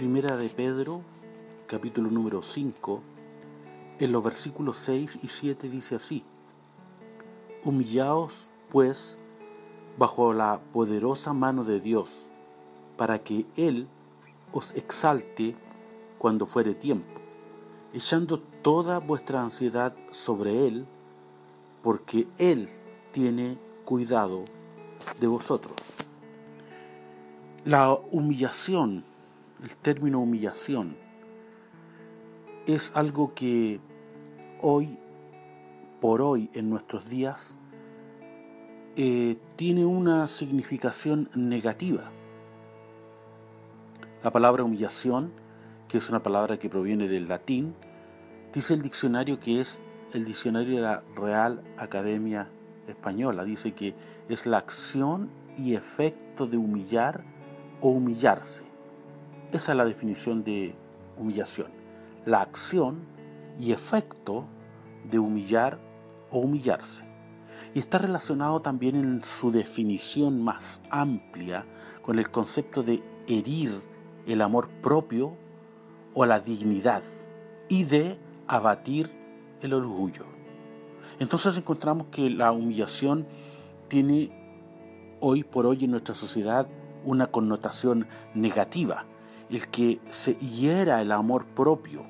Primera 0.00 0.38
de 0.38 0.48
Pedro, 0.48 1.02
capítulo 1.66 2.10
número 2.10 2.40
5, 2.40 3.02
en 3.98 4.12
los 4.12 4.24
versículos 4.24 4.78
6 4.78 5.18
y 5.22 5.28
7 5.28 5.68
dice 5.68 5.94
así, 5.94 6.24
Humillaos, 7.64 8.48
pues, 8.70 9.18
bajo 9.98 10.32
la 10.32 10.58
poderosa 10.72 11.34
mano 11.34 11.64
de 11.64 11.80
Dios, 11.80 12.30
para 12.96 13.18
que 13.18 13.44
Él 13.58 13.88
os 14.52 14.74
exalte 14.74 15.54
cuando 16.16 16.46
fuere 16.46 16.72
tiempo, 16.72 17.20
echando 17.92 18.40
toda 18.62 19.00
vuestra 19.00 19.42
ansiedad 19.42 19.92
sobre 20.10 20.66
Él, 20.66 20.86
porque 21.82 22.26
Él 22.38 22.70
tiene 23.12 23.58
cuidado 23.84 24.46
de 25.20 25.26
vosotros. 25.26 25.76
La 27.66 27.92
humillación 27.92 29.09
el 29.62 29.76
término 29.76 30.20
humillación 30.20 30.96
es 32.66 32.90
algo 32.94 33.34
que 33.34 33.80
hoy, 34.60 34.98
por 36.00 36.22
hoy, 36.22 36.50
en 36.54 36.70
nuestros 36.70 37.08
días, 37.08 37.58
eh, 38.96 39.38
tiene 39.56 39.84
una 39.86 40.28
significación 40.28 41.30
negativa. 41.34 42.10
La 44.22 44.30
palabra 44.30 44.64
humillación, 44.64 45.32
que 45.88 45.98
es 45.98 46.08
una 46.10 46.22
palabra 46.22 46.58
que 46.58 46.68
proviene 46.68 47.08
del 47.08 47.28
latín, 47.28 47.74
dice 48.52 48.74
el 48.74 48.82
diccionario 48.82 49.40
que 49.40 49.60
es 49.60 49.80
el 50.12 50.24
diccionario 50.24 50.76
de 50.76 50.82
la 50.82 51.02
Real 51.16 51.62
Academia 51.78 52.48
Española. 52.86 53.44
Dice 53.44 53.72
que 53.72 53.94
es 54.28 54.46
la 54.46 54.58
acción 54.58 55.30
y 55.56 55.74
efecto 55.74 56.46
de 56.46 56.56
humillar 56.56 57.24
o 57.80 57.88
humillarse. 57.88 58.69
Esa 59.52 59.72
es 59.72 59.76
la 59.78 59.84
definición 59.84 60.44
de 60.44 60.76
humillación. 61.16 61.72
La 62.24 62.40
acción 62.40 63.00
y 63.58 63.72
efecto 63.72 64.46
de 65.10 65.18
humillar 65.18 65.80
o 66.30 66.38
humillarse. 66.38 67.04
Y 67.74 67.80
está 67.80 67.98
relacionado 67.98 68.62
también 68.62 68.94
en 68.94 69.24
su 69.24 69.50
definición 69.50 70.40
más 70.40 70.80
amplia 70.88 71.66
con 72.02 72.20
el 72.20 72.30
concepto 72.30 72.84
de 72.84 73.02
herir 73.26 73.82
el 74.26 74.40
amor 74.40 74.68
propio 74.82 75.36
o 76.14 76.24
la 76.26 76.38
dignidad 76.38 77.02
y 77.68 77.82
de 77.84 78.20
abatir 78.46 79.10
el 79.62 79.72
orgullo. 79.72 80.26
Entonces 81.18 81.56
encontramos 81.56 82.06
que 82.12 82.30
la 82.30 82.52
humillación 82.52 83.26
tiene 83.88 84.30
hoy 85.18 85.42
por 85.42 85.66
hoy 85.66 85.86
en 85.86 85.90
nuestra 85.90 86.14
sociedad 86.14 86.68
una 87.04 87.26
connotación 87.26 88.06
negativa 88.34 89.06
el 89.50 89.68
que 89.68 90.00
se 90.10 90.34
hiera 90.34 91.00
el 91.00 91.12
amor 91.12 91.44
propio 91.44 92.04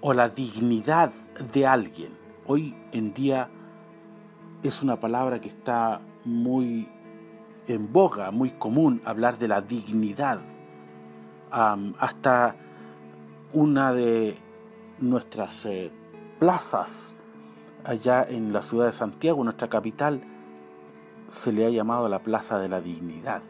o 0.00 0.14
la 0.14 0.28
dignidad 0.28 1.12
de 1.52 1.66
alguien. 1.66 2.16
Hoy 2.46 2.74
en 2.92 3.12
día 3.12 3.50
es 4.62 4.82
una 4.82 4.98
palabra 4.98 5.40
que 5.40 5.48
está 5.48 6.00
muy 6.24 6.88
en 7.66 7.92
boga, 7.92 8.30
muy 8.30 8.50
común 8.50 9.00
hablar 9.04 9.38
de 9.38 9.48
la 9.48 9.60
dignidad. 9.60 10.40
hasta 11.50 12.56
una 13.52 13.92
de 13.92 14.36
nuestras 15.00 15.66
eh, 15.66 15.90
plazas 16.38 17.16
allá 17.84 18.22
en 18.22 18.52
la 18.52 18.62
ciudad 18.62 18.86
de 18.86 18.92
Santiago, 18.92 19.42
nuestra 19.42 19.68
capital, 19.68 20.22
se 21.30 21.52
le 21.52 21.66
ha 21.66 21.70
llamado 21.70 22.08
la 22.08 22.20
Plaza 22.20 22.58
de 22.60 22.68
la 22.68 22.80
Dignidad 22.80 23.42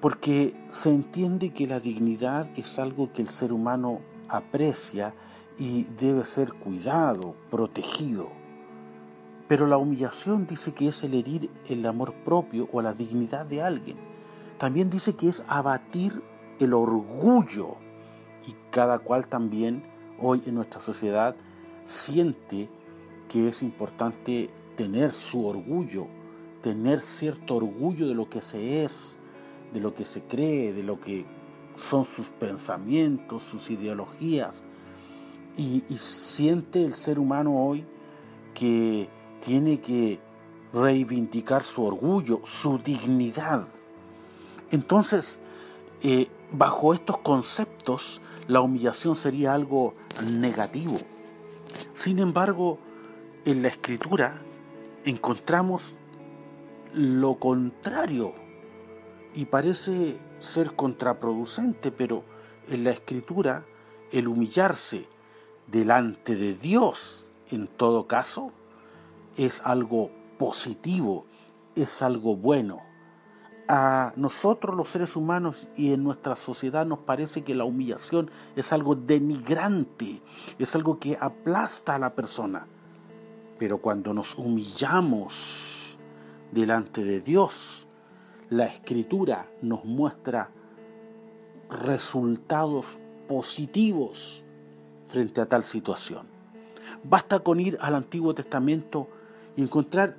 porque 0.00 0.54
se 0.70 0.90
entiende 0.90 1.50
que 1.50 1.66
la 1.66 1.80
dignidad 1.80 2.48
es 2.56 2.78
algo 2.78 3.12
que 3.12 3.22
el 3.22 3.28
ser 3.28 3.52
humano 3.52 4.00
aprecia 4.28 5.14
y 5.58 5.84
debe 5.98 6.24
ser 6.24 6.52
cuidado, 6.52 7.34
protegido. 7.50 8.28
Pero 9.48 9.66
la 9.66 9.78
humillación 9.78 10.46
dice 10.46 10.72
que 10.72 10.88
es 10.88 11.02
el 11.02 11.14
herir 11.14 11.50
el 11.68 11.84
amor 11.86 12.14
propio 12.24 12.68
o 12.72 12.82
la 12.82 12.92
dignidad 12.92 13.46
de 13.46 13.62
alguien. 13.62 13.96
También 14.58 14.90
dice 14.90 15.14
que 15.14 15.28
es 15.28 15.42
abatir 15.48 16.22
el 16.60 16.74
orgullo. 16.74 17.76
Y 18.46 18.54
cada 18.70 18.98
cual 18.98 19.26
también 19.26 19.82
hoy 20.20 20.42
en 20.46 20.54
nuestra 20.54 20.80
sociedad 20.80 21.34
siente 21.84 22.68
que 23.28 23.48
es 23.48 23.62
importante 23.62 24.50
tener 24.76 25.12
su 25.12 25.46
orgullo, 25.46 26.06
tener 26.62 27.00
cierto 27.00 27.56
orgullo 27.56 28.06
de 28.06 28.14
lo 28.14 28.28
que 28.28 28.42
se 28.42 28.84
es, 28.84 29.17
de 29.72 29.80
lo 29.80 29.94
que 29.94 30.04
se 30.04 30.22
cree, 30.22 30.72
de 30.72 30.82
lo 30.82 31.00
que 31.00 31.24
son 31.76 32.04
sus 32.04 32.28
pensamientos, 32.28 33.42
sus 33.50 33.70
ideologías. 33.70 34.62
Y, 35.56 35.80
siente 35.98 36.84
el 36.84 36.94
ser 36.94 37.18
humano 37.18 37.56
hoy 37.56 37.84
que 38.54 39.08
tiene 39.44 39.80
que 39.80 40.20
reivindicar 40.72 41.64
su 41.64 41.82
orgullo, 41.84 42.40
su 42.44 42.78
dignidad. 42.78 43.66
Entonces, 44.70 45.40
eh, 46.02 46.28
bajo 46.52 46.94
estos 46.94 47.18
conceptos, 47.18 48.20
la 48.46 48.60
humillación 48.60 49.16
sería 49.16 49.54
algo 49.54 49.94
negativo. 50.30 50.98
Sin 51.92 52.18
embargo, 52.18 52.78
en 53.44 53.62
la 53.62 53.68
escritura 53.68 54.40
encontramos 55.04 55.96
lo 56.94 57.38
contrario 57.38 58.34
y 59.38 59.44
parece 59.44 60.18
ser 60.40 60.74
contraproducente, 60.74 61.92
pero 61.92 62.24
en 62.66 62.82
la 62.82 62.90
escritura 62.90 63.64
el 64.10 64.26
humillarse 64.26 65.06
delante 65.68 66.34
de 66.34 66.54
Dios, 66.54 67.24
en 67.48 67.68
todo 67.68 68.08
caso, 68.08 68.50
es 69.36 69.62
algo 69.64 70.10
positivo, 70.40 71.24
es 71.76 72.02
algo 72.02 72.34
bueno. 72.34 72.80
A 73.68 74.12
nosotros 74.16 74.74
los 74.74 74.88
seres 74.88 75.14
humanos 75.14 75.68
y 75.76 75.92
en 75.92 76.02
nuestra 76.02 76.34
sociedad 76.34 76.84
nos 76.84 76.98
parece 76.98 77.44
que 77.44 77.54
la 77.54 77.62
humillación 77.62 78.32
es 78.56 78.72
algo 78.72 78.96
denigrante, 78.96 80.20
es 80.58 80.74
algo 80.74 80.98
que 80.98 81.16
aplasta 81.20 81.94
a 81.94 82.00
la 82.00 82.16
persona. 82.16 82.66
Pero 83.56 83.78
cuando 83.78 84.12
nos 84.12 84.34
humillamos 84.36 85.96
delante 86.50 87.04
de 87.04 87.20
Dios, 87.20 87.87
la 88.50 88.66
escritura 88.66 89.48
nos 89.62 89.84
muestra 89.84 90.50
resultados 91.70 92.98
positivos 93.28 94.44
frente 95.06 95.40
a 95.40 95.46
tal 95.46 95.64
situación. 95.64 96.26
Basta 97.04 97.40
con 97.40 97.60
ir 97.60 97.76
al 97.80 97.94
Antiguo 97.94 98.34
Testamento 98.34 99.08
y 99.56 99.62
encontrar 99.62 100.16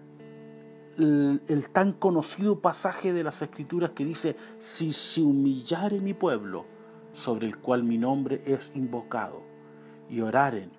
el, 0.97 1.69
tan 1.71 1.93
conocido 1.93 2.59
pasaje 2.59 3.13
de 3.13 3.23
las 3.23 3.41
Escrituras 3.41 3.91
que 3.91 4.05
dice, 4.05 4.35
si 4.59 4.91
se 4.91 5.21
humillare 5.21 5.99
mi 5.99 6.13
pueblo, 6.13 6.65
sobre 7.13 7.47
el 7.47 7.57
cual 7.57 7.83
mi 7.83 7.97
nombre 7.97 8.41
es 8.45 8.71
invocado, 8.75 9.41
y 10.09 10.21
oraren 10.21 10.71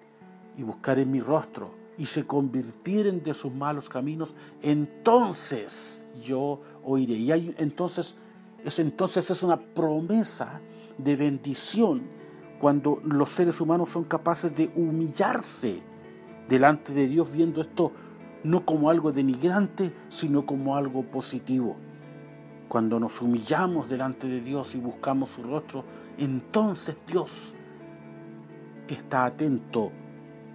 y 0.56 0.62
buscaren 0.62 1.10
mi 1.10 1.20
rostro, 1.20 1.74
y 1.96 2.06
se 2.06 2.26
convirtieren 2.26 3.22
de 3.22 3.34
sus 3.34 3.52
malos 3.52 3.88
caminos, 3.88 4.34
entonces 4.62 6.04
yo 6.20 6.60
oiré. 6.84 7.14
Y 7.14 7.32
hay, 7.32 7.54
entonces, 7.58 8.14
es, 8.64 8.78
entonces 8.78 9.30
es 9.30 9.42
una 9.42 9.58
promesa 9.58 10.60
de 10.98 11.16
bendición 11.16 12.02
cuando 12.60 13.00
los 13.04 13.30
seres 13.30 13.60
humanos 13.60 13.88
son 13.88 14.04
capaces 14.04 14.54
de 14.54 14.70
humillarse 14.76 15.82
delante 16.48 16.92
de 16.92 17.08
Dios 17.08 17.32
viendo 17.32 17.62
esto 17.62 17.92
no 18.42 18.64
como 18.64 18.90
algo 18.90 19.12
denigrante, 19.12 19.92
sino 20.08 20.46
como 20.46 20.76
algo 20.76 21.02
positivo. 21.02 21.76
Cuando 22.68 23.00
nos 23.00 23.20
humillamos 23.20 23.88
delante 23.88 24.28
de 24.28 24.40
Dios 24.40 24.74
y 24.74 24.78
buscamos 24.78 25.30
su 25.30 25.42
rostro, 25.42 25.84
entonces 26.18 26.96
Dios 27.06 27.54
está 28.88 29.24
atento 29.24 29.90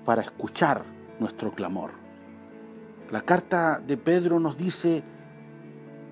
para 0.03 0.21
escuchar 0.21 0.83
nuestro 1.19 1.51
clamor. 1.51 1.91
La 3.11 3.21
carta 3.21 3.79
de 3.79 3.97
Pedro 3.97 4.39
nos 4.39 4.57
dice, 4.57 5.03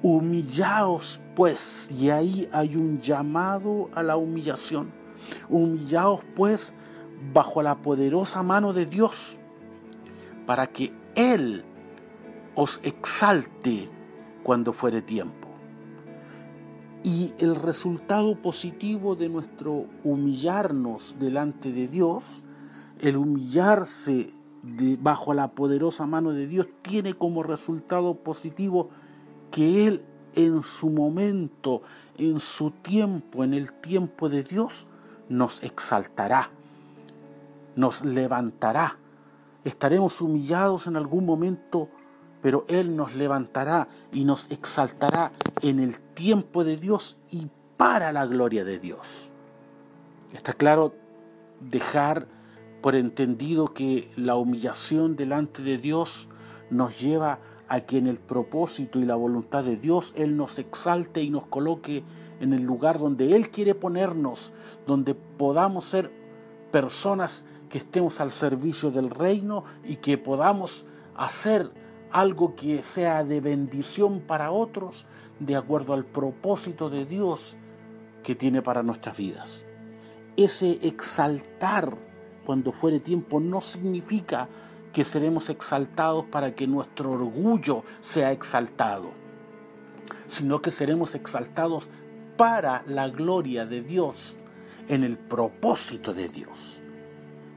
Humillaos 0.03 1.21
pues, 1.33 1.89
y 1.89 2.09
ahí 2.09 2.49
hay 2.51 2.75
un 2.75 2.99
llamado 2.99 3.89
a 3.95 4.03
la 4.03 4.17
humillación. 4.17 4.91
Humillaos 5.49 6.19
pues 6.35 6.73
bajo 7.33 7.63
la 7.63 7.81
poderosa 7.81 8.43
mano 8.43 8.73
de 8.73 8.85
Dios, 8.85 9.37
para 10.45 10.67
que 10.67 10.91
Él 11.15 11.63
os 12.53 12.81
exalte 12.83 13.89
cuando 14.43 14.73
fuere 14.73 15.01
tiempo. 15.01 15.47
Y 17.01 17.33
el 17.39 17.55
resultado 17.55 18.35
positivo 18.41 19.15
de 19.15 19.29
nuestro 19.29 19.85
humillarnos 20.03 21.15
delante 21.17 21.71
de 21.71 21.87
Dios, 21.87 22.43
el 22.99 23.15
humillarse 23.15 24.33
bajo 24.99 25.33
la 25.33 25.51
poderosa 25.51 26.05
mano 26.05 26.31
de 26.33 26.45
Dios, 26.45 26.67
tiene 26.81 27.13
como 27.13 27.41
resultado 27.41 28.15
positivo 28.15 28.89
que 29.53 29.85
Él 29.85 30.03
en 30.33 30.63
su 30.63 30.89
momento, 30.89 31.83
en 32.17 32.39
su 32.39 32.71
tiempo, 32.71 33.43
en 33.43 33.53
el 33.53 33.71
tiempo 33.71 34.27
de 34.27 34.41
Dios, 34.41 34.87
nos 35.29 35.61
exaltará, 35.61 36.49
nos 37.75 38.03
levantará. 38.03 38.97
Estaremos 39.63 40.21
humillados 40.21 40.87
en 40.87 40.95
algún 40.95 41.27
momento, 41.27 41.87
pero 42.41 42.65
Él 42.67 42.95
nos 42.95 43.13
levantará 43.13 43.89
y 44.11 44.25
nos 44.25 44.49
exaltará 44.49 45.31
en 45.61 45.79
el 45.79 45.99
tiempo 45.99 46.63
de 46.63 46.77
Dios 46.77 47.19
y 47.29 47.47
para 47.77 48.11
la 48.11 48.25
gloria 48.25 48.65
de 48.65 48.79
Dios. 48.79 49.29
Está 50.33 50.53
claro 50.53 50.95
dejar 51.59 52.27
por 52.81 52.95
entendido 52.95 53.67
que 53.67 54.11
la 54.15 54.35
humillación 54.35 55.15
delante 55.15 55.61
de 55.61 55.77
Dios 55.77 56.27
nos 56.71 56.99
lleva 56.99 57.33
a 57.33 57.39
que 57.87 57.97
en 57.97 58.07
el 58.07 58.17
propósito 58.17 58.99
y 58.99 59.05
la 59.05 59.15
voluntad 59.15 59.63
de 59.63 59.77
Dios 59.77 60.13
Él 60.15 60.37
nos 60.37 60.59
exalte 60.59 61.21
y 61.21 61.29
nos 61.29 61.45
coloque 61.47 62.03
en 62.39 62.53
el 62.53 62.63
lugar 62.63 62.99
donde 62.99 63.35
Él 63.35 63.49
quiere 63.49 63.73
ponernos, 63.73 64.53
donde 64.85 65.15
podamos 65.15 65.85
ser 65.85 66.11
personas 66.71 67.45
que 67.69 67.79
estemos 67.79 68.19
al 68.19 68.31
servicio 68.31 68.91
del 68.91 69.09
reino 69.09 69.63
y 69.83 69.97
que 69.97 70.17
podamos 70.17 70.85
hacer 71.15 71.71
algo 72.11 72.55
que 72.55 72.83
sea 72.83 73.23
de 73.23 73.41
bendición 73.41 74.21
para 74.21 74.51
otros, 74.51 75.05
de 75.39 75.55
acuerdo 75.55 75.93
al 75.93 76.05
propósito 76.05 76.89
de 76.89 77.05
Dios 77.05 77.55
que 78.21 78.35
tiene 78.35 78.61
para 78.61 78.83
nuestras 78.83 79.17
vidas. 79.17 79.65
Ese 80.37 80.79
exaltar 80.83 81.97
cuando 82.45 82.71
fuere 82.71 82.99
tiempo 82.99 83.39
no 83.39 83.61
significa 83.61 84.47
que 84.93 85.03
seremos 85.03 85.49
exaltados 85.49 86.25
para 86.25 86.55
que 86.55 86.67
nuestro 86.67 87.11
orgullo 87.11 87.83
sea 87.99 88.31
exaltado, 88.31 89.11
sino 90.27 90.61
que 90.61 90.71
seremos 90.71 91.15
exaltados 91.15 91.89
para 92.37 92.83
la 92.87 93.09
gloria 93.09 93.65
de 93.65 93.81
Dios, 93.81 94.35
en 94.87 95.03
el 95.03 95.17
propósito 95.17 96.13
de 96.13 96.29
Dios. 96.29 96.81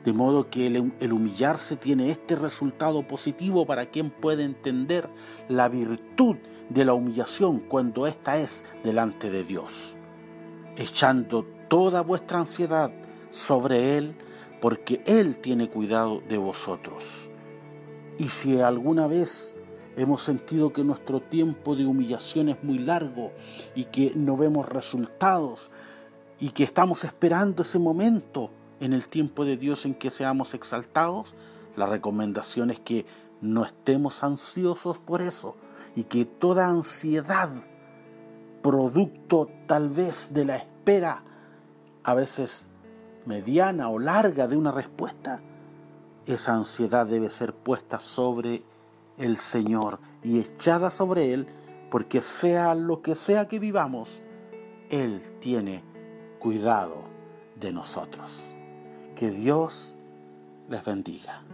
De 0.05 0.13
modo 0.13 0.49
que 0.51 0.69
el, 0.69 1.13
humillarse 1.13 1.77
tiene 1.77 2.11
este 2.11 2.37
resultado 2.37 3.03
positivo 3.07 3.67
para 3.67 3.87
quien 3.87 4.11
puede 4.11 4.45
entender 4.45 5.09
la 5.49 5.69
virtud 5.69 6.37
de 6.71 6.85
la 6.85 6.95
humillación 6.95 7.61
cuando 7.61 8.07
ésta 8.07 8.39
es 8.39 8.65
delante 8.85 9.31
de 9.31 9.43
Dios, 9.43 9.95
echando 10.77 11.45
toda 11.69 12.03
vuestra 12.03 12.39
ansiedad 12.39 12.93
sobre 13.31 13.99
Él, 13.99 14.15
porque 14.61 15.03
Él 15.07 15.39
tiene 15.39 15.69
cuidado 15.69 16.23
de 16.29 16.39
vosotros. 16.39 17.29
Y 18.19 18.29
si 18.31 18.61
alguna 18.61 19.07
vez 19.07 19.57
hemos 19.97 20.23
sentido 20.23 20.73
que 20.73 20.85
nuestro 20.85 21.21
tiempo 21.21 21.75
de 21.77 21.87
humillación 21.87 22.49
es 22.49 22.63
muy 22.63 22.79
largo 22.79 23.33
y 23.75 23.85
que 23.85 24.13
no 24.15 24.37
vemos 24.37 24.69
resultados 24.69 25.71
y 26.39 26.51
que 26.51 26.65
estamos 26.65 27.05
esperando 27.05 27.63
ese 27.63 27.79
momento 27.79 28.51
en 28.81 28.93
el 28.93 29.09
tiempo 29.09 29.45
de 29.45 29.57
Dios 29.57 29.87
en 29.87 29.95
que 29.95 30.11
seamos 30.11 30.55
exaltados, 30.55 31.35
la 31.77 31.87
recomendación 31.87 32.71
es 32.71 32.81
que 32.81 33.07
no 33.41 33.65
estemos 33.65 34.23
ansiosos 34.23 34.99
por 34.99 35.23
eso 35.23 35.57
y 35.95 36.05
que 36.05 36.25
toda 36.25 36.69
ansiedad, 36.69 37.51
producto 38.63 39.49
tal 39.67 39.89
vez 39.89 40.31
de 40.33 40.45
la 40.45 40.57
espera, 40.57 41.23
a 42.03 42.15
veces 42.15 42.69
mediana 43.27 43.89
o 43.89 43.99
larga 43.99 44.49
de 44.49 44.57
una 44.57 44.73
respuesta, 44.73 45.41
esa 46.27 46.55
ansiedad 46.55 47.07
debe 47.07 47.31
ser 47.31 47.53
puesta 47.53 48.01
sobre 48.01 48.63
el 49.19 49.39
Señor 49.39 49.99
y 50.23 50.41
echada 50.41 50.91
sobre 50.91 51.33
Él, 51.33 51.47
porque 51.91 52.21
sea 52.21 52.75
lo 52.75 53.03
que 53.03 53.15
sea 53.15 53.47
que 53.49 53.59
vivamos, 53.59 54.21
Él 54.91 55.23
tiene 55.41 55.83
cuidado 56.39 57.05
de 57.59 57.73
nosotros. 57.73 58.55
Que 59.15 59.31
Dios 59.31 59.97
les 60.69 60.85
bendiga. 60.85 61.46